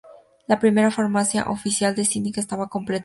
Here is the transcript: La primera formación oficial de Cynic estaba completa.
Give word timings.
La 0.47 0.57
primera 0.57 0.89
formación 0.89 1.47
oficial 1.47 1.93
de 1.95 2.05
Cynic 2.05 2.39
estaba 2.39 2.69
completa. 2.69 2.99